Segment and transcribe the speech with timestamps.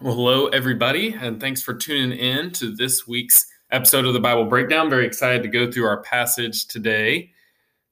[0.00, 4.46] Well, hello, everybody, and thanks for tuning in to this week's episode of the Bible
[4.46, 4.88] Breakdown.
[4.88, 7.32] Very excited to go through our passage today.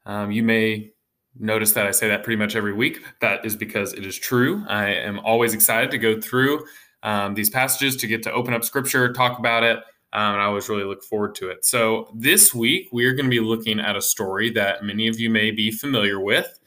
[0.07, 0.93] Um, you may
[1.39, 3.05] notice that I say that pretty much every week.
[3.21, 4.65] That is because it is true.
[4.67, 6.65] I am always excited to go through
[7.03, 9.81] um, these passages to get to open up scripture, talk about it,
[10.15, 11.65] um, and I always really look forward to it.
[11.65, 15.19] So, this week we are going to be looking at a story that many of
[15.19, 16.59] you may be familiar with.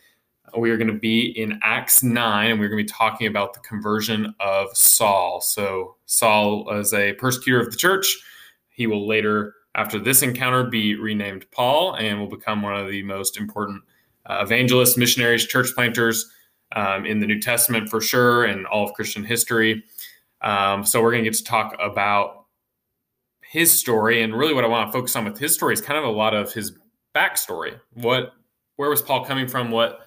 [0.58, 3.54] We are going to be in Acts 9, and we're going to be talking about
[3.54, 5.40] the conversion of Saul.
[5.40, 8.18] So, Saul was a persecutor of the church.
[8.70, 13.02] He will later, after this encounter, be renamed Paul and will become one of the
[13.04, 13.82] most important
[14.26, 16.30] uh, evangelists, missionaries, church planters
[16.76, 19.86] um, in the New Testament for sure, and all of Christian history.
[20.42, 22.47] Um, so we're going to get to talk about
[23.50, 25.98] his story, and really what I want to focus on with his story is kind
[25.98, 26.74] of a lot of his
[27.16, 27.80] backstory.
[27.94, 28.34] What,
[28.76, 29.72] where was Paul coming from?
[29.72, 30.00] What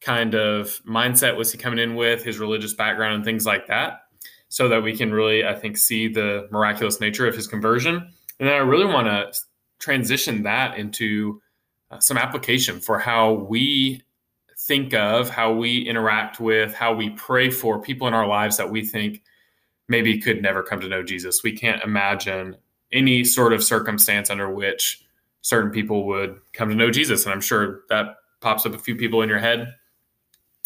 [0.00, 2.24] kind of mindset was he coming in with?
[2.24, 4.02] His religious background and things like that,
[4.48, 7.94] so that we can really, I think, see the miraculous nature of his conversion.
[8.40, 9.32] And then I really want to
[9.78, 11.40] transition that into
[11.90, 14.02] uh, some application for how we
[14.58, 18.70] think of, how we interact with, how we pray for people in our lives that
[18.70, 19.22] we think
[19.88, 21.42] maybe could never come to know Jesus.
[21.42, 22.56] We can't imagine
[22.92, 25.04] any sort of circumstance under which
[25.42, 27.24] certain people would come to know Jesus.
[27.24, 29.74] And I'm sure that pops up a few people in your head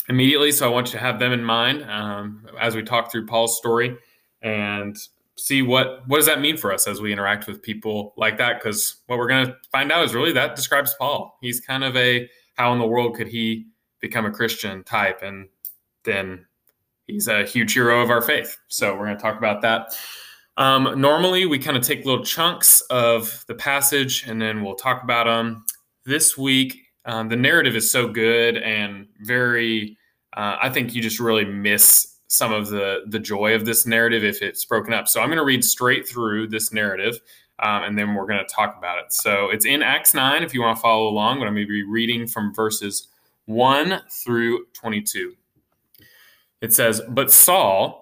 [0.09, 0.53] immediately.
[0.53, 3.57] So I want you to have them in mind um, as we talk through Paul's
[3.57, 3.97] story
[4.43, 4.97] and
[5.37, 8.59] see what what does that mean for us as we interact with people like that
[8.59, 11.97] because what we're going to find out is really that describes paul he's kind of
[11.97, 13.67] a how in the world could he
[14.01, 15.49] become a christian type and
[16.05, 16.45] then
[17.07, 19.87] he's a huge hero of our faith so we're going to talk about that
[20.57, 25.03] um, normally we kind of take little chunks of the passage and then we'll talk
[25.03, 25.65] about them
[26.05, 29.97] this week um, the narrative is so good and very
[30.37, 34.25] uh, i think you just really miss some of the the joy of this narrative
[34.25, 35.07] if it's broken up.
[35.07, 37.21] So I'm going to read straight through this narrative,
[37.59, 39.13] um, and then we're going to talk about it.
[39.13, 41.71] So it's in Acts nine if you want to follow along, but I'm going to
[41.71, 43.09] be reading from verses
[43.45, 45.35] one through 22.
[46.63, 48.02] It says, "But Saul,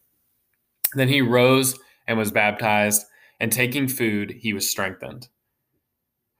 [0.93, 3.05] Then he rose and was baptized,
[3.39, 5.27] and taking food, he was strengthened.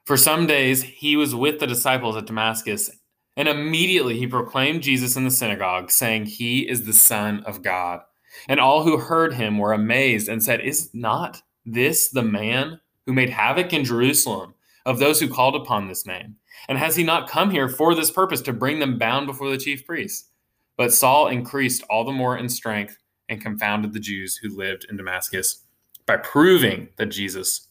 [0.05, 2.91] For some days he was with the disciples at Damascus,
[3.37, 8.01] and immediately he proclaimed Jesus in the synagogue, saying, He is the Son of God.
[8.47, 13.13] And all who heard him were amazed and said, Is not this the man who
[13.13, 14.53] made havoc in Jerusalem
[14.85, 16.35] of those who called upon this name?
[16.67, 19.57] And has he not come here for this purpose to bring them bound before the
[19.57, 20.29] chief priests?
[20.77, 22.97] But Saul increased all the more in strength
[23.31, 25.63] and confounded the Jews who lived in Damascus
[26.05, 27.69] by proving that Jesus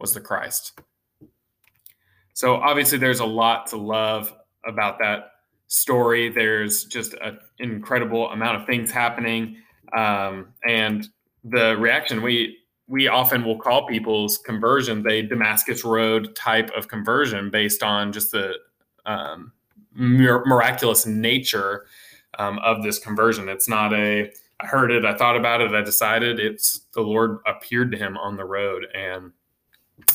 [0.00, 0.78] was the Christ.
[2.34, 4.34] So obviously, there's a lot to love
[4.66, 5.30] about that
[5.68, 6.28] story.
[6.28, 9.56] There's just an incredible amount of things happening,
[9.96, 11.08] um, and
[11.44, 17.50] the reaction we we often will call people's conversion a Damascus Road type of conversion
[17.50, 18.54] based on just the
[19.06, 19.52] um,
[19.92, 21.86] miraculous nature
[22.38, 23.48] um, of this conversion.
[23.48, 24.30] It's not a
[24.60, 26.40] I heard it, I thought about it, I decided.
[26.40, 29.32] It's the Lord appeared to him on the road, and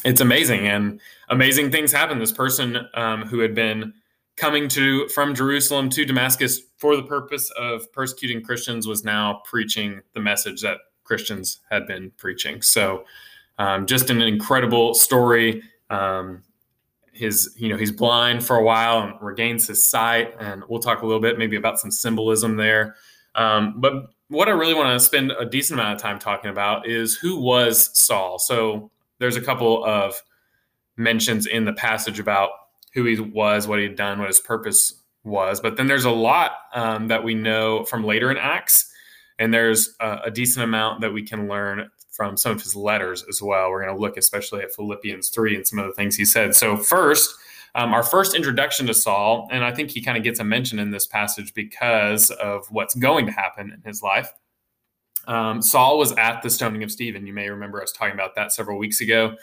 [0.03, 0.67] it's amazing.
[0.67, 0.99] And
[1.29, 2.19] amazing things happen.
[2.19, 3.93] This person um, who had been
[4.37, 10.01] coming to from Jerusalem to Damascus for the purpose of persecuting Christians was now preaching
[10.13, 12.61] the message that Christians had been preaching.
[12.61, 13.03] So,
[13.59, 15.61] um, just an incredible story.
[15.89, 16.43] Um,
[17.13, 21.01] his, you know, he's blind for a while and regains his sight, and we'll talk
[21.01, 22.95] a little bit maybe about some symbolism there.
[23.35, 26.87] Um, but what I really want to spend a decent amount of time talking about
[26.87, 28.39] is who was Saul.
[28.39, 28.89] So
[29.19, 30.21] there's a couple of
[30.95, 32.51] mentions in the passage about
[32.93, 35.59] who he was, what he'd done, what his purpose was.
[35.59, 38.89] But then there's a lot um, that we know from later in Acts,
[39.37, 43.25] and there's a, a, decent amount that we can learn from some of his letters
[43.27, 43.69] as well.
[43.69, 46.55] We're going to look especially at Philippians 3 and some of the things he said.
[46.55, 47.35] So, first,
[47.75, 50.79] um, our first introduction to Saul, and I think he kind of gets a mention
[50.79, 54.31] in this passage because of what's going to happen in his life.
[55.27, 57.25] Um, Saul was at the stoning of Stephen.
[57.25, 59.35] You may remember us talking about that several weeks ago.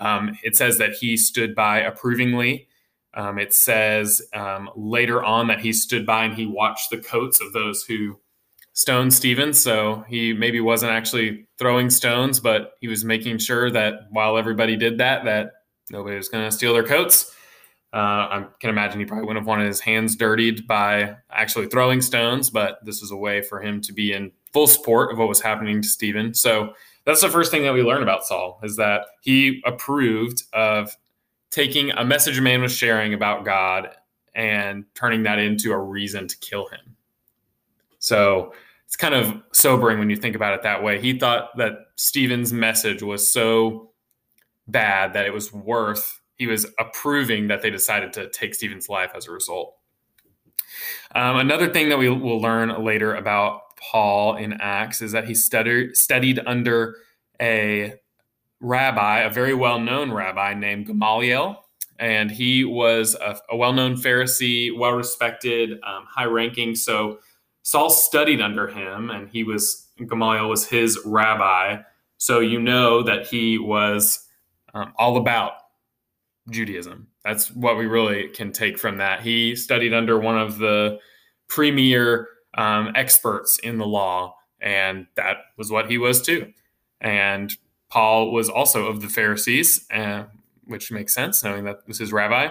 [0.00, 2.68] Um, it says that he stood by approvingly.
[3.14, 7.40] Um, it says um, later on that he stood by and he watched the coats
[7.40, 8.18] of those who
[8.72, 9.52] stoned Stephen.
[9.52, 14.76] So he maybe wasn't actually throwing stones, but he was making sure that while everybody
[14.76, 15.52] did that, that
[15.90, 17.34] nobody was going to steal their coats.
[17.92, 22.00] Uh, I can imagine he probably wouldn't have wanted his hands dirtied by actually throwing
[22.00, 25.28] stones, but this is a way for him to be in full support of what
[25.28, 26.32] was happening to Stephen.
[26.32, 26.72] So
[27.04, 30.96] that's the first thing that we learn about Saul is that he approved of
[31.50, 33.90] taking a message a man was sharing about God
[34.34, 36.96] and turning that into a reason to kill him.
[37.98, 38.54] So
[38.86, 40.98] it's kind of sobering when you think about it that way.
[40.98, 43.90] He thought that Stephen's message was so
[44.66, 49.12] bad that it was worth, he was approving that they decided to take Stephen's life
[49.14, 49.76] as a result.
[51.14, 55.36] Um, another thing that we will learn later about Paul in Acts is that he
[55.36, 56.96] studied studied under
[57.40, 57.94] a
[58.58, 61.64] rabbi, a very well known rabbi named Gamaliel.
[62.00, 66.74] And he was a, a well known Pharisee, well respected, um, high ranking.
[66.74, 67.20] So
[67.62, 71.82] Saul studied under him, and he was, Gamaliel was his rabbi.
[72.18, 74.26] So you know that he was
[74.74, 75.52] um, all about
[76.50, 77.06] Judaism.
[77.24, 79.22] That's what we really can take from that.
[79.22, 80.98] He studied under one of the
[81.48, 86.52] premier um, experts in the law, and that was what he was too.
[87.00, 87.52] And
[87.90, 90.24] Paul was also of the Pharisees, uh,
[90.64, 92.48] which makes sense, knowing that was his rabbi.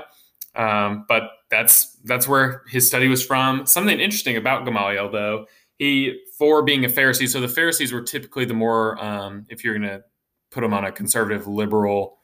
[0.55, 3.65] Um, but that's that's where his study was from.
[3.65, 5.45] Something interesting about Gamaliel, though,
[5.77, 7.27] he for being a Pharisee.
[7.27, 10.03] So the Pharisees were typically the more, um, if you're going to
[10.51, 12.19] put them on a conservative liberal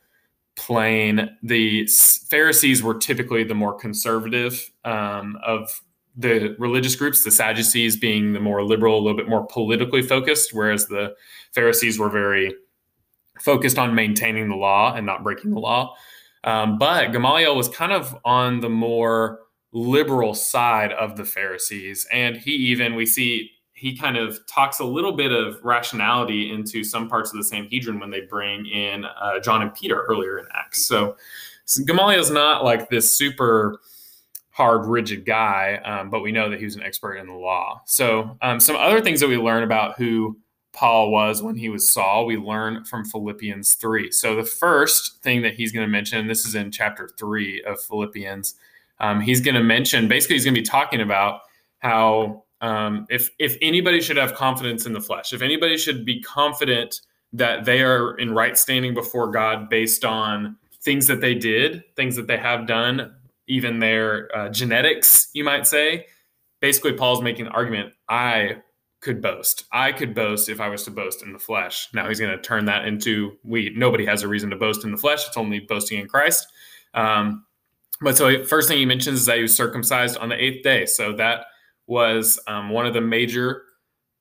[0.57, 1.87] plane, the
[2.29, 5.81] Pharisees were typically the more conservative um, of
[6.15, 10.53] the religious groups, the Sadducees being the more liberal, a little bit more politically focused,
[10.53, 11.15] whereas the
[11.53, 12.53] Pharisees were very
[13.39, 15.95] focused on maintaining the law and not breaking the law.
[16.43, 19.39] Um, but Gamaliel was kind of on the more
[19.71, 22.07] liberal side of the Pharisees.
[22.11, 26.83] And he even, we see, he kind of talks a little bit of rationality into
[26.83, 30.45] some parts of the Sanhedrin when they bring in uh, John and Peter earlier in
[30.51, 30.83] Acts.
[30.87, 31.15] So,
[31.65, 33.79] so Gamaliel's not like this super
[34.49, 37.79] hard, rigid guy, um, but we know that he was an expert in the law.
[37.85, 40.39] So, um, some other things that we learn about who
[40.73, 44.09] Paul was when he was Saul, we learn from Philippians 3.
[44.09, 47.79] So, the first thing that he's going to mention, this is in chapter 3 of
[47.79, 48.55] Philippians,
[48.99, 51.41] um, he's going to mention basically, he's going to be talking about
[51.77, 56.21] how um, if, if anybody should have confidence in the flesh, if anybody should be
[56.21, 57.01] confident
[57.33, 62.15] that they are in right standing before God based on things that they did, things
[62.15, 63.13] that they have done,
[63.47, 66.05] even their uh, genetics, you might say.
[66.59, 68.57] Basically, Paul's making the argument I
[68.99, 69.65] could boast.
[69.71, 71.89] I could boast if I was to boast in the flesh.
[71.93, 73.71] Now he's going to turn that into we.
[73.75, 75.27] Nobody has a reason to boast in the flesh.
[75.27, 76.47] It's only boasting in Christ.
[76.93, 77.45] Um,
[78.01, 80.85] but so first thing he mentions is that he was circumcised on the eighth day.
[80.85, 81.45] So that
[81.87, 83.63] was um, one of the major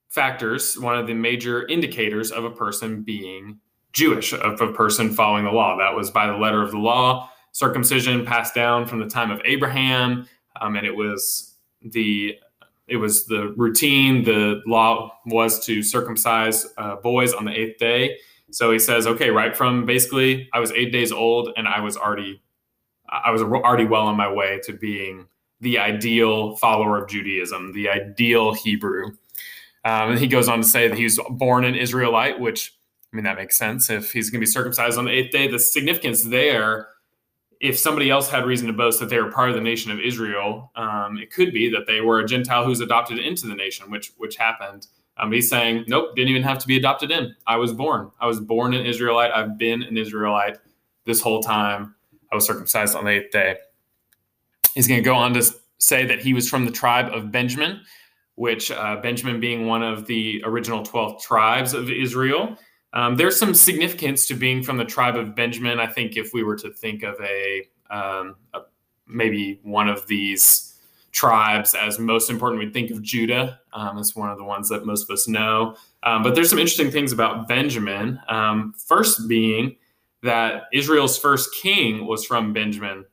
[0.08, 3.58] factors, one of the major indicators of a person being
[3.92, 5.76] Jewish, of a person following the law.
[5.76, 9.40] That was by the letter of the law circumcision passed down from the time of
[9.46, 10.28] Abraham,
[10.60, 12.34] um, and it was the
[12.86, 14.22] it was the routine.
[14.24, 18.18] The law was to circumcise uh, boys on the eighth day.
[18.50, 21.96] So he says, okay, right from basically I was eight days old, and I was
[21.96, 22.42] already
[23.08, 25.26] I was already well on my way to being
[25.66, 29.06] the ideal follower of Judaism, the ideal Hebrew.
[29.84, 32.72] Um, and he goes on to say that he was born an Israelite, which
[33.12, 33.90] I mean that makes sense.
[33.90, 36.86] If he's going to be circumcised on the eighth day, the significance there
[37.60, 39.98] if somebody else had reason to boast that they were part of the nation of
[39.98, 43.90] Israel, um, it could be that they were a Gentile who's adopted into the nation,
[43.90, 44.86] which which happened.
[45.18, 47.34] Um, he's saying, nope, didn't even have to be adopted in.
[47.46, 48.10] I was born.
[48.20, 49.32] I was born an Israelite.
[49.32, 50.58] I've been an Israelite
[51.06, 51.94] this whole time.
[52.30, 53.56] I was circumcised on the eighth day.
[54.76, 55.42] He's going to go on to
[55.78, 57.80] say that he was from the tribe of Benjamin,
[58.34, 62.58] which uh, Benjamin being one of the original 12 tribes of Israel.
[62.92, 65.80] Um, there's some significance to being from the tribe of Benjamin.
[65.80, 68.60] I think if we were to think of a, um, a
[69.06, 70.78] maybe one of these
[71.10, 74.84] tribes as most important, we'd think of Judah um, as one of the ones that
[74.84, 75.74] most of us know.
[76.02, 78.20] Um, but there's some interesting things about Benjamin.
[78.28, 79.76] Um, first being
[80.22, 83.06] that Israel's first king was from Benjamin.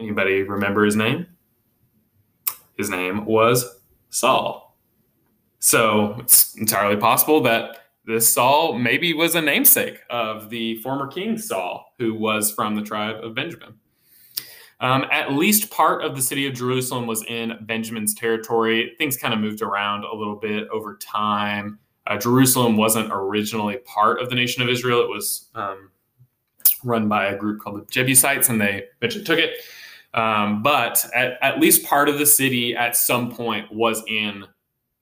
[0.00, 1.26] Anybody remember his name?
[2.76, 4.76] His name was Saul.
[5.58, 7.76] So it's entirely possible that
[8.06, 12.82] this Saul maybe was a namesake of the former king Saul, who was from the
[12.82, 13.74] tribe of Benjamin.
[14.80, 18.94] Um, at least part of the city of Jerusalem was in Benjamin's territory.
[18.96, 21.78] Things kind of moved around a little bit over time.
[22.06, 25.02] Uh, Jerusalem wasn't originally part of the nation of Israel.
[25.02, 25.90] It was um,
[26.82, 29.58] run by a group called the Jebusites, and they eventually took it.
[30.12, 34.44] Um, but at, at least part of the city at some point was in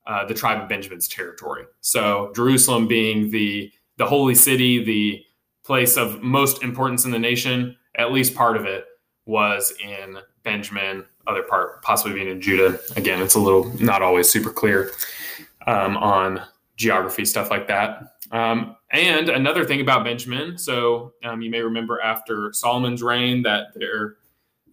[0.07, 1.65] uh, the tribe of Benjamin's territory.
[1.81, 5.25] So Jerusalem being the the holy city, the
[5.65, 8.87] place of most importance in the nation, at least part of it
[9.27, 12.79] was in Benjamin, other part possibly being in Judah.
[12.97, 14.93] Again, it's a little not always super clear
[15.67, 16.41] um, on
[16.77, 18.15] geography stuff like that.
[18.31, 23.75] Um, and another thing about Benjamin, so um, you may remember after Solomon's reign that
[23.75, 24.17] there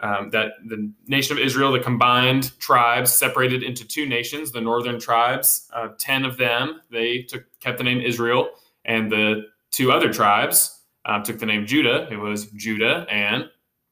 [0.01, 4.51] um, that the nation of Israel, the combined tribes, separated into two nations.
[4.51, 8.49] The northern tribes, uh, ten of them, they took kept the name Israel,
[8.85, 12.07] and the two other tribes um, took the name Judah.
[12.11, 13.49] It was Judah and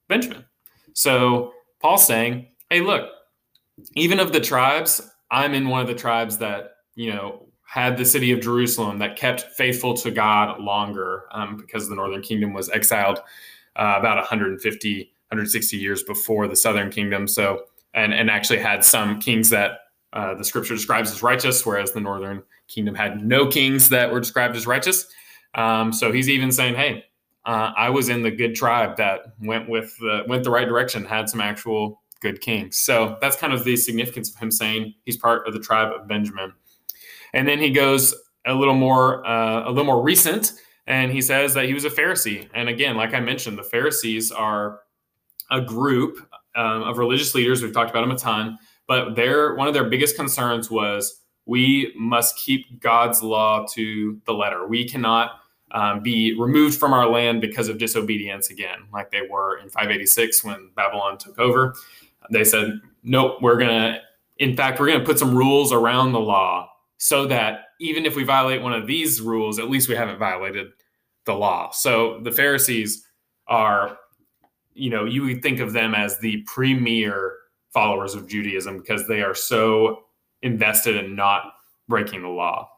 [0.08, 0.46] Benjamin.
[0.94, 3.10] So Paul's saying, "Hey, look,
[3.96, 8.06] even of the tribes, I'm in one of the tribes that you know had the
[8.06, 12.70] city of Jerusalem that kept faithful to God longer um, because the northern kingdom was
[12.70, 13.20] exiled
[13.76, 17.28] uh, about 150." 160 years before the southern kingdom.
[17.28, 17.64] So,
[17.94, 19.80] and, and actually had some kings that
[20.14, 24.20] uh, the scripture describes as righteous, whereas the northern kingdom had no kings that were
[24.20, 25.08] described as righteous.
[25.56, 27.06] Um, so he's even saying, hey,
[27.46, 31.04] uh, I was in the good tribe that went with the, went the right direction,
[31.04, 32.78] had some actual good kings.
[32.78, 36.08] So that's kind of the significance of him saying he's part of the tribe of
[36.08, 36.54] Benjamin.
[37.34, 40.54] And then he goes a little more uh, a little more recent,
[40.88, 42.48] and he says that he was a Pharisee.
[42.54, 44.80] And again, like I mentioned, the Pharisees are
[45.54, 46.18] a group
[46.56, 47.62] um, of religious leaders.
[47.62, 48.58] We've talked about them a ton,
[48.88, 54.34] but their one of their biggest concerns was we must keep God's law to the
[54.34, 54.68] letter.
[54.68, 55.32] We cannot
[55.72, 60.44] um, be removed from our land because of disobedience again, like they were in 586
[60.44, 61.76] when Babylon took over.
[62.32, 64.00] They said, nope, we're going to,
[64.38, 68.16] in fact, we're going to put some rules around the law so that even if
[68.16, 70.68] we violate one of these rules, at least we haven't violated
[71.26, 71.72] the law.
[71.72, 73.06] So the Pharisees
[73.48, 73.98] are
[74.74, 77.36] you know, you would think of them as the premier
[77.72, 80.04] followers of Judaism because they are so
[80.42, 81.54] invested in not
[81.88, 82.70] breaking the law.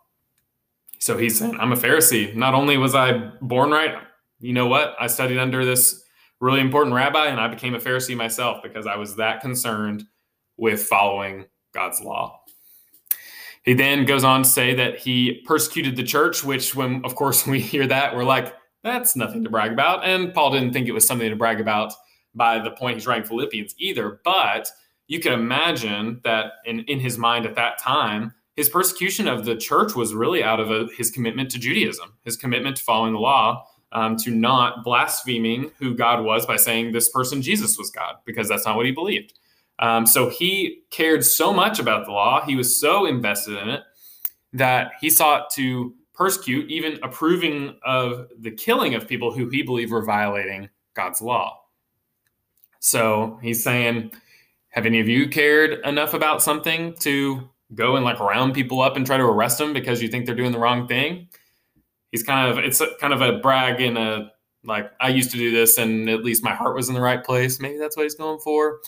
[1.00, 2.36] So he's saying, I'm a Pharisee.
[2.36, 3.96] Not only was I born right,
[4.40, 4.96] you know what?
[5.00, 6.04] I studied under this
[6.40, 10.06] really important rabbi and I became a Pharisee myself because I was that concerned
[10.58, 12.42] with following God's law.
[13.64, 17.46] He then goes on to say that he persecuted the church, which, when of course
[17.48, 18.54] we hear that, we're like,
[18.86, 20.06] that's nothing to brag about.
[20.06, 21.92] And Paul didn't think it was something to brag about
[22.36, 24.22] by the point he's writing Philippians either.
[24.24, 24.70] But
[25.08, 29.56] you can imagine that in, in his mind at that time, his persecution of the
[29.56, 33.20] church was really out of a, his commitment to Judaism, his commitment to following the
[33.20, 38.16] law, um, to not blaspheming who God was by saying this person, Jesus, was God,
[38.26, 39.34] because that's not what he believed.
[39.80, 43.84] Um, so he cared so much about the law, he was so invested in it
[44.54, 49.92] that he sought to persecute, even approving of the killing of people who he believed
[49.92, 51.62] were violating God's law.
[52.80, 54.12] So he's saying,
[54.70, 58.96] have any of you cared enough about something to go and like round people up
[58.96, 61.28] and try to arrest them because you think they're doing the wrong thing?
[62.12, 64.32] He's kind of it's kind of a brag in a
[64.64, 67.24] like I used to do this and at least my heart was in the right
[67.24, 67.60] place.
[67.60, 68.80] Maybe that's what he's going for.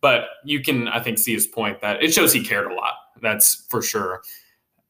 [0.00, 2.94] But you can I think see his point that it shows he cared a lot.
[3.22, 4.22] That's for sure.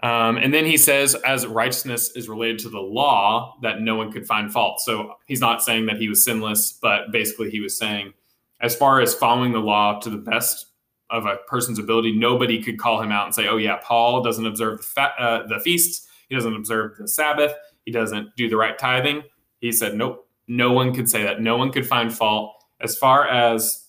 [0.01, 4.13] Um, and then he says, as righteousness is related to the law, that no one
[4.13, 4.81] could find fault.
[4.81, 8.13] So he's not saying that he was sinless, but basically he was saying,
[8.61, 10.67] as far as following the law to the best
[11.11, 12.13] of a person's ability.
[12.13, 15.47] Nobody could call him out and say, "Oh yeah, Paul doesn't observe the, fa- uh,
[15.47, 16.09] the feasts.
[16.29, 17.53] He doesn't observe the Sabbath.
[17.85, 19.23] He doesn't do the right tithing."
[19.61, 20.29] He said, "Nope.
[20.49, 21.41] No one could say that.
[21.41, 22.55] No one could find fault.
[22.81, 23.89] As far as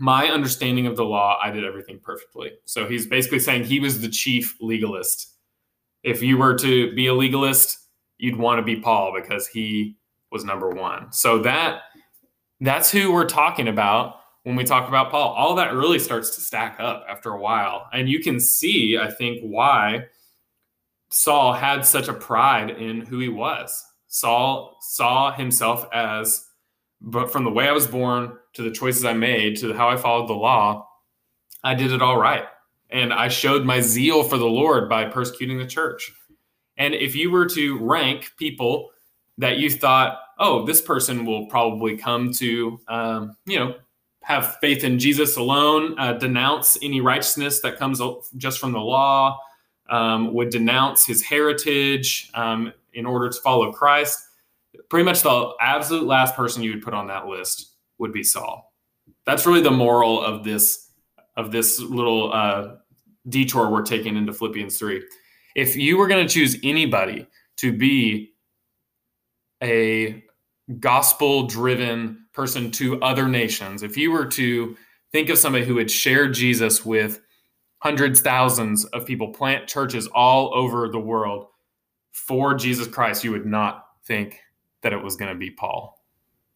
[0.00, 4.00] my understanding of the law, I did everything perfectly." So he's basically saying he was
[4.00, 5.34] the chief legalist.
[6.02, 7.78] If you were to be a legalist,
[8.18, 9.96] you'd want to be Paul because he
[10.30, 11.12] was number one.
[11.12, 11.82] So that
[12.60, 15.32] that's who we're talking about when we talk about Paul.
[15.34, 17.88] All that really starts to stack up after a while.
[17.92, 20.06] And you can see, I think, why
[21.10, 23.84] Saul had such a pride in who he was.
[24.08, 26.46] Saul saw himself as,
[27.00, 29.96] but from the way I was born to the choices I made to how I
[29.96, 30.88] followed the law,
[31.62, 32.44] I did it all right.
[32.90, 36.12] And I showed my zeal for the Lord by persecuting the church.
[36.76, 38.90] And if you were to rank people
[39.36, 43.74] that you thought, oh, this person will probably come to, um, you know,
[44.22, 48.00] have faith in Jesus alone, uh, denounce any righteousness that comes
[48.36, 49.38] just from the law,
[49.88, 54.18] um, would denounce his heritage um, in order to follow Christ.
[54.90, 58.72] Pretty much the absolute last person you would put on that list would be Saul.
[59.24, 60.87] That's really the moral of this
[61.38, 62.74] of this little uh,
[63.30, 65.02] detour we're taking into Philippians three.
[65.54, 67.26] If you were going to choose anybody
[67.56, 68.34] to be
[69.62, 70.22] a
[70.78, 74.76] gospel driven person to other nations, if you were to
[75.10, 77.20] think of somebody who had shared Jesus with
[77.78, 81.46] hundreds, thousands of people, plant churches all over the world
[82.12, 84.40] for Jesus Christ, you would not think
[84.82, 86.04] that it was going to be Paul.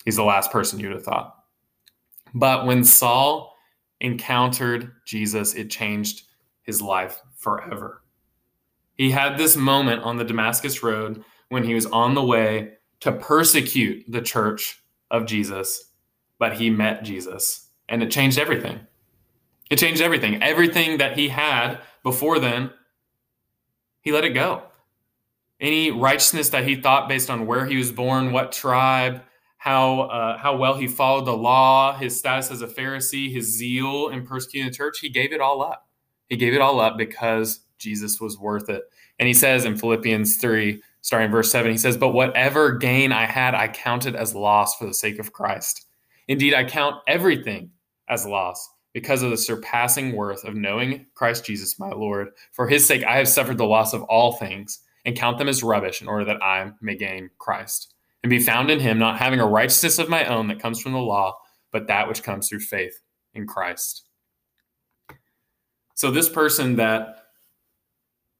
[0.04, 1.36] He's the last person you'd have thought.
[2.34, 3.51] But when Saul
[4.02, 6.24] encountered Jesus, it changed
[6.62, 8.02] his life forever.
[8.94, 13.12] He had this moment on the Damascus Road when he was on the way to
[13.12, 15.90] persecute the church of Jesus,
[16.38, 18.80] but he met Jesus and it changed everything.
[19.70, 20.42] It changed everything.
[20.42, 22.70] Everything that he had before then,
[24.02, 24.62] he let it go.
[25.60, 29.22] Any righteousness that he thought based on where he was born, what tribe,
[29.62, 34.08] how uh, how well he followed the law, his status as a Pharisee, his zeal
[34.08, 35.86] in persecuting the church, he gave it all up.
[36.28, 38.82] He gave it all up because Jesus was worth it.
[39.20, 43.24] And he says in Philippians 3, starting verse 7, he says, But whatever gain I
[43.24, 45.86] had, I counted as loss for the sake of Christ.
[46.26, 47.70] Indeed, I count everything
[48.08, 52.30] as loss because of the surpassing worth of knowing Christ Jesus, my Lord.
[52.50, 55.62] For his sake, I have suffered the loss of all things and count them as
[55.62, 59.40] rubbish in order that I may gain Christ and be found in him, not having
[59.40, 61.36] a righteousness of my own that comes from the law,
[61.72, 63.00] but that which comes through faith
[63.34, 64.04] in Christ.
[65.94, 67.16] So, this person that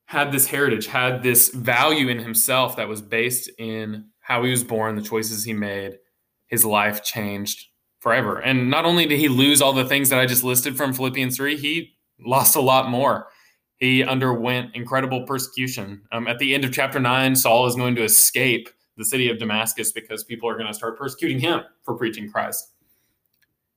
[0.07, 4.63] had this heritage, had this value in himself that was based in how he was
[4.65, 5.99] born, the choices he made,
[6.47, 7.67] his life changed
[7.99, 8.39] forever.
[8.41, 11.37] And not only did he lose all the things that I just listed from Philippians
[11.37, 13.29] 3, he lost a lot more.
[13.77, 16.03] He underwent incredible persecution.
[16.13, 18.69] Um, at the end of chapter 9, Saul is going to escape
[19.03, 22.73] the city of Damascus because people are going to start persecuting him for preaching Christ.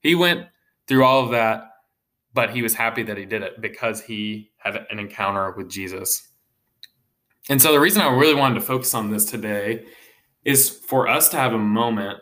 [0.02, 0.48] He went
[0.88, 1.72] through all of that
[2.36, 6.28] but he was happy that he did it because he had an encounter with Jesus.
[7.50, 9.86] And so the reason I really wanted to focus on this today
[10.44, 12.20] is for us to have a moment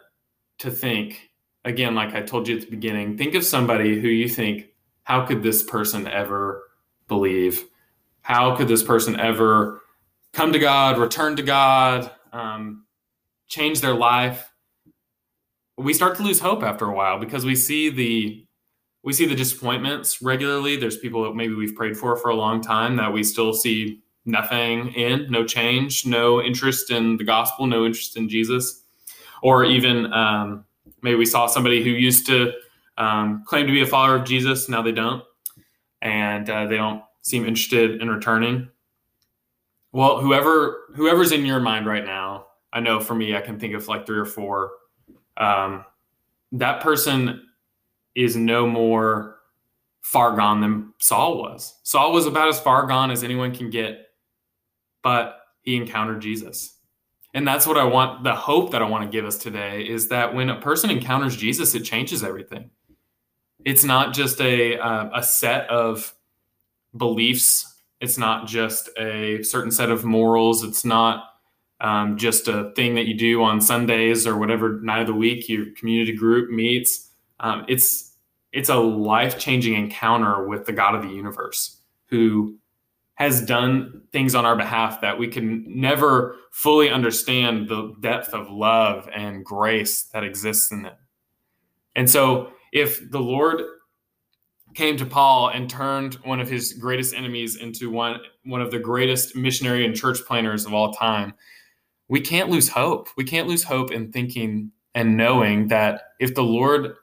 [0.59, 1.31] to think
[1.65, 4.67] again like I told you at the beginning, think of somebody who you think
[5.03, 6.63] how could this person ever
[7.07, 7.65] believe?
[8.21, 9.81] How could this person ever
[10.31, 12.82] come to God, return to God, um,
[13.47, 14.49] change their life?
[15.77, 18.45] We start to lose hope after a while because we see the
[19.03, 20.77] we see the disappointments regularly.
[20.77, 24.01] There's people that maybe we've prayed for for a long time that we still see
[24.25, 28.83] nothing in, no change, no interest in the gospel, no interest in Jesus.
[29.41, 30.63] Or even um,
[31.01, 32.53] maybe we saw somebody who used to
[32.97, 35.23] um, claim to be a follower of Jesus, now they don't,
[36.01, 38.69] and uh, they don't seem interested in returning.
[39.91, 43.75] Well, whoever whoever's in your mind right now, I know for me, I can think
[43.75, 44.71] of like three or four.
[45.37, 45.85] Um,
[46.53, 47.47] that person
[48.15, 49.37] is no more
[50.01, 51.79] far gone than Saul was.
[51.83, 54.07] Saul was about as far gone as anyone can get,
[55.03, 56.77] but he encountered Jesus.
[57.33, 60.09] And that's what I want, the hope that I want to give us today is
[60.09, 62.69] that when a person encounters Jesus, it changes everything.
[63.65, 66.13] It's not just a, uh, a set of
[66.97, 71.32] beliefs, it's not just a certain set of morals, it's not
[71.83, 75.47] um, just a thing that you do on Sundays or whatever night of the week
[75.47, 78.15] your community group meets um, it's
[78.51, 82.57] it's a life changing encounter with the God of the universe who
[83.15, 88.49] has done things on our behalf that we can never fully understand the depth of
[88.49, 90.95] love and grace that exists in it.
[91.95, 93.61] And so, if the Lord
[94.73, 98.79] came to Paul and turned one of his greatest enemies into one one of the
[98.79, 101.33] greatest missionary and church planners of all time.
[102.13, 103.09] We can't lose hope.
[103.17, 106.93] We can't lose hope in thinking and knowing that if the Lord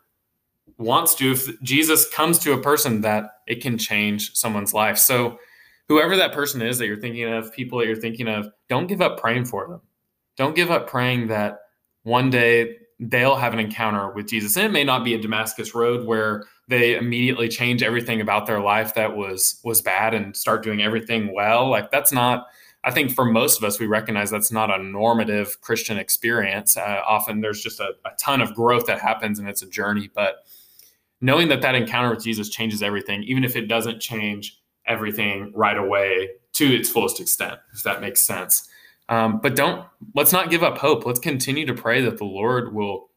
[0.78, 4.98] wants to, if Jesus comes to a person, that it can change someone's life.
[4.98, 5.36] So,
[5.88, 9.02] whoever that person is that you're thinking of, people that you're thinking of, don't give
[9.02, 9.80] up praying for them.
[10.36, 11.58] Don't give up praying that
[12.04, 14.56] one day they'll have an encounter with Jesus.
[14.56, 18.60] And it may not be a Damascus road where they immediately change everything about their
[18.60, 21.68] life that was was bad and start doing everything well.
[21.68, 22.46] Like that's not
[22.82, 26.76] I think for most of us, we recognize that's not a normative Christian experience.
[26.76, 30.10] Uh, often there's just a, a ton of growth that happens and it's a journey.
[30.14, 30.46] But
[31.20, 35.76] knowing that that encounter with Jesus changes everything, even if it doesn't change everything right
[35.76, 38.68] away to its fullest extent, if that makes sense.
[39.10, 41.04] Um, but don't let's not give up hope.
[41.04, 43.10] Let's continue to pray that the Lord will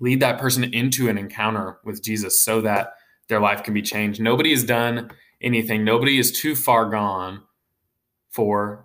[0.00, 2.94] lead that person into an encounter with Jesus so that
[3.28, 4.20] their life can be changed.
[4.20, 5.84] Nobody has done anything.
[5.84, 7.42] Nobody is too far gone
[8.30, 8.83] for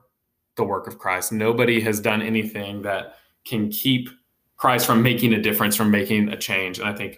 [0.60, 1.32] the work of Christ.
[1.32, 4.10] Nobody has done anything that can keep
[4.58, 6.78] Christ from making a difference, from making a change.
[6.78, 7.18] And I think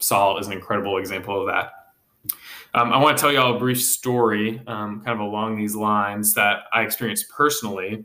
[0.00, 1.70] Saul is an incredible example of that.
[2.74, 5.76] Um, I want to tell you all a brief story, um, kind of along these
[5.76, 8.04] lines, that I experienced personally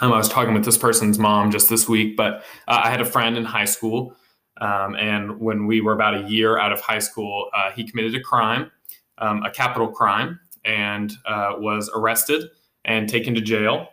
[0.00, 3.00] um, I was talking with this person's mom just this week, but uh, I had
[3.00, 4.16] a friend in high school.
[4.60, 8.14] Um, and when we were about a year out of high school, uh, he committed
[8.14, 8.70] a crime,
[9.18, 12.44] um, a capital crime, and uh, was arrested
[12.84, 13.88] and taken to jail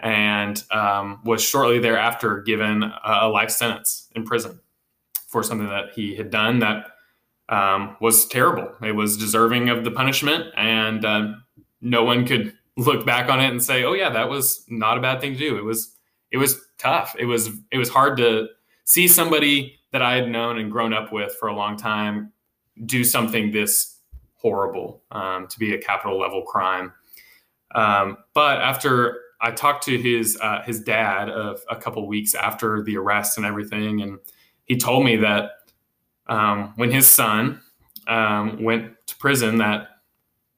[0.00, 4.60] and um, was shortly thereafter given a life sentence in prison
[5.28, 6.86] for something that he had done that
[7.48, 8.70] um, was terrible.
[8.82, 11.32] It was deserving of the punishment, and uh,
[11.80, 15.00] no one could look back on it and say, "Oh yeah, that was not a
[15.00, 15.96] bad thing to do." It was
[16.30, 17.14] it was tough.
[17.18, 18.48] It was it was hard to
[18.84, 22.32] see somebody that I had known and grown up with for a long time
[22.84, 23.96] do something this
[24.36, 26.92] horrible um, to be a capital level crime.
[27.74, 32.82] Um, but after I talked to his uh, his dad of a couple weeks after
[32.82, 34.18] the arrest and everything, and
[34.64, 35.50] he told me that
[36.26, 37.60] um, when his son
[38.06, 39.88] um, went to prison, that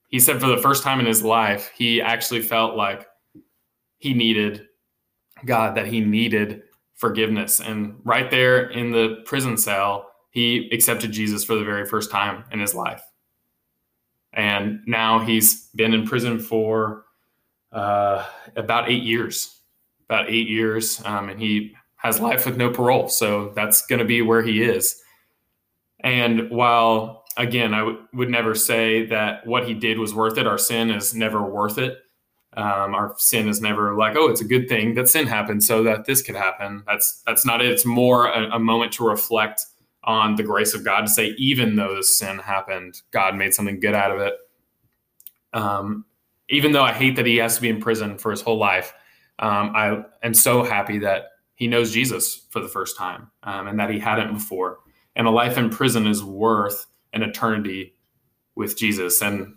[0.09, 3.07] he said for the first time in his life, he actually felt like
[3.99, 4.67] he needed
[5.45, 6.63] God, that he needed
[6.95, 7.61] forgiveness.
[7.61, 12.45] And right there in the prison cell, he accepted Jesus for the very first time
[12.53, 13.03] in his life.
[14.33, 17.05] And now he's been in prison for
[17.73, 19.61] uh, about eight years,
[20.09, 21.03] about eight years.
[21.05, 23.09] Um, and he has life with no parole.
[23.09, 25.01] So that's going to be where he is.
[26.01, 30.47] And while again, I w- would never say that what he did was worth it.
[30.47, 31.99] Our sin is never worth it.
[32.57, 35.85] Um, our sin is never like, oh, it's a good thing that sin happened so
[35.85, 36.83] that this could happen.
[36.87, 37.71] That's that's not it.
[37.71, 39.67] It's more a, a moment to reflect
[40.05, 43.79] on the grace of God to say, even though this sin happened, God made something
[43.79, 44.35] good out of it.
[45.53, 46.07] Um,
[46.51, 48.93] even though I hate that he has to be in prison for his whole life,
[49.39, 53.79] um, I am so happy that he knows Jesus for the first time um, and
[53.79, 54.81] that he hadn't before.
[55.17, 57.95] And a life in prison is worth an eternity
[58.57, 59.23] with Jesus.
[59.23, 59.55] And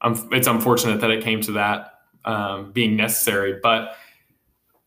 [0.00, 3.58] um, it's unfortunate that it came to that um, being necessary.
[3.62, 3.96] But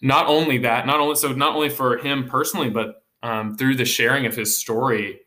[0.02, 3.86] not only that, not only so not only for him personally, but um, through the
[3.86, 5.20] sharing of his story,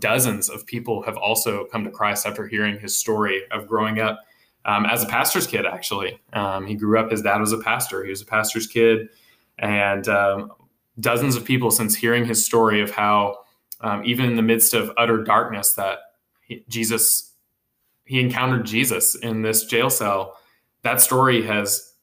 [0.00, 4.18] dozens of people have also come to Christ after hearing his story of growing up
[4.64, 5.66] um, as a pastor's kid.
[5.66, 7.10] Actually, um, he grew up.
[7.10, 8.04] His dad was a pastor.
[8.04, 9.08] He was a pastor's kid,
[9.58, 10.08] and
[11.00, 13.38] dozens of people since hearing his story of how
[14.04, 15.98] even in the midst of utter darkness that
[16.68, 17.32] Jesus,
[18.04, 20.36] he encountered Jesus in this jail cell.
[20.82, 21.94] That story has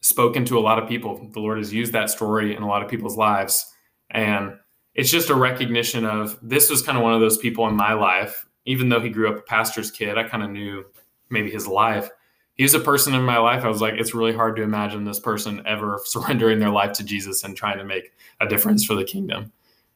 [0.00, 1.28] spoken to a lot of people.
[1.32, 3.72] The Lord has used that story in a lot of people's lives.
[4.10, 4.54] And
[4.94, 7.92] it's just a recognition of this was kind of one of those people in my
[7.92, 8.46] life.
[8.66, 10.84] Even though he grew up a pastor's kid, I kind of knew
[11.30, 12.10] maybe his life.
[12.54, 13.64] He was a person in my life.
[13.64, 17.04] I was like, it's really hard to imagine this person ever surrendering their life to
[17.04, 19.52] Jesus and trying to make a difference for the kingdom.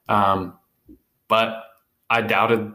[0.09, 0.55] Um,
[1.29, 1.63] but
[2.11, 2.73] I doubted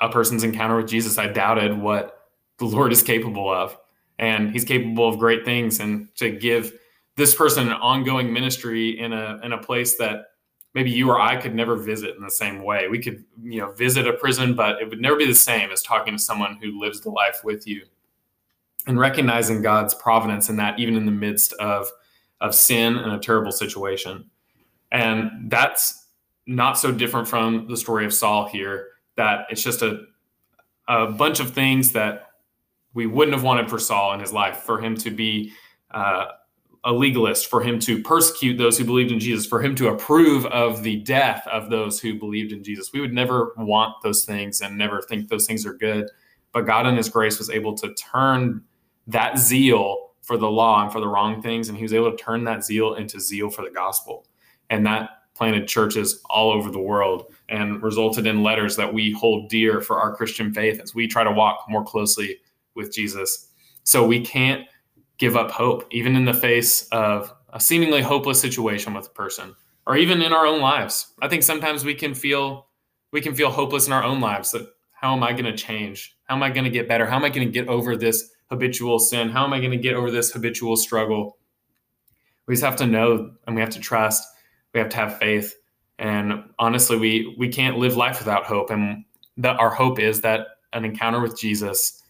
[0.00, 3.76] a person's encounter with Jesus, I doubted what the Lord is capable of.
[4.18, 5.80] And he's capable of great things.
[5.80, 6.72] And to give
[7.16, 10.26] this person an ongoing ministry in a in a place that
[10.74, 12.88] maybe you or I could never visit in the same way.
[12.88, 15.82] We could, you know, visit a prison, but it would never be the same as
[15.82, 17.84] talking to someone who lives the life with you.
[18.86, 21.86] And recognizing God's providence in that, even in the midst of
[22.40, 24.28] of sin and a terrible situation.
[24.92, 26.08] And that's
[26.46, 30.04] not so different from the story of Saul here that it's just a
[30.88, 32.28] a bunch of things that
[32.92, 35.52] we wouldn't have wanted for Saul in his life, for him to be
[35.92, 36.26] uh,
[36.84, 40.44] a legalist, for him to persecute those who believed in Jesus, for him to approve
[40.46, 42.92] of the death of those who believed in Jesus.
[42.92, 46.08] We would never want those things and never think those things are good.
[46.54, 48.62] but God in his grace was able to turn
[49.08, 52.16] that zeal for the law and for the wrong things and he was able to
[52.16, 54.26] turn that zeal into zeal for the gospel.
[54.70, 59.50] And that planted churches all over the world and resulted in letters that we hold
[59.50, 62.38] dear for our Christian faith as we try to walk more closely
[62.74, 63.50] with Jesus.
[63.82, 64.64] So we can't
[65.18, 69.54] give up hope, even in the face of a seemingly hopeless situation with a person,
[69.86, 71.12] or even in our own lives.
[71.22, 72.66] I think sometimes we can feel
[73.12, 76.16] we can feel hopeless in our own lives that how am I going to change?
[76.24, 77.06] How am I going to get better?
[77.06, 79.28] How am I going to get over this habitual sin?
[79.28, 81.36] How am I going to get over this habitual struggle?
[82.46, 84.26] We just have to know and we have to trust.
[84.72, 85.54] We have to have faith.
[85.98, 88.70] And honestly, we we can't live life without hope.
[88.70, 89.04] And
[89.36, 92.02] that our hope is that an encounter with Jesus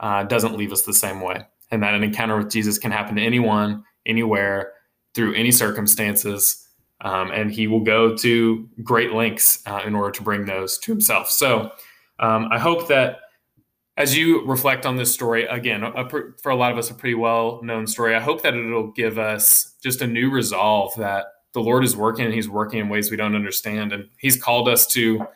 [0.00, 3.16] uh, doesn't leave us the same way, and that an encounter with Jesus can happen
[3.16, 4.72] to anyone, anywhere,
[5.14, 6.68] through any circumstances,
[7.02, 10.92] um, and He will go to great lengths uh, in order to bring those to
[10.92, 11.30] Himself.
[11.30, 11.70] So,
[12.18, 13.20] um, I hope that
[13.96, 17.14] as you reflect on this story again, a, for a lot of us, a pretty
[17.14, 18.14] well known story.
[18.14, 22.24] I hope that it'll give us just a new resolve that the Lord is working
[22.24, 25.26] and He's working in ways we don't understand, and He's called us to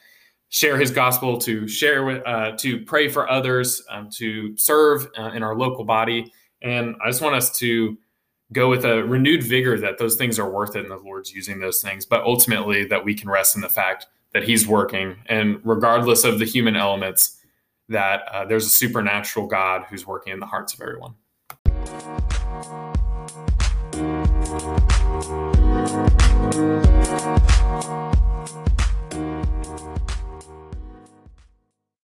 [0.54, 5.32] share his gospel, to share with, uh, to pray for others, um, to serve uh,
[5.34, 6.32] in our local body.
[6.62, 7.98] And I just want us to
[8.52, 11.58] go with a renewed vigor that those things are worth it and the Lord's using
[11.58, 15.16] those things, but ultimately that we can rest in the fact that he's working.
[15.26, 17.40] And regardless of the human elements,
[17.88, 21.14] that uh, there's a supernatural God who's working in the hearts of everyone.